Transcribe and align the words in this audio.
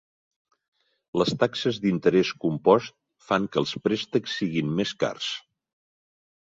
Les 1.21 1.33
taxes 1.43 1.77
de 1.83 1.87
l'interès 1.91 2.33
compost 2.47 2.97
fan 3.29 3.47
que 3.53 3.63
els 3.65 3.75
préstecs 3.89 4.39
siguin 4.43 4.75
més 4.81 4.99
cars. 5.07 5.31